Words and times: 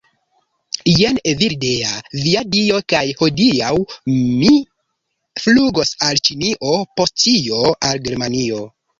Jen 0.99 1.17
Evildea. 1.31 1.89
Via 2.21 2.39
Dio. 2.55 2.79
kaj 2.93 3.01
hodiaŭ 3.19 3.69
mi 4.13 4.49
flugos 5.43 5.91
al 6.07 6.21
ĉinio 6.29 6.73
post 7.01 7.15
tio, 7.25 7.61
al 7.91 8.01
Germanio 8.09 8.63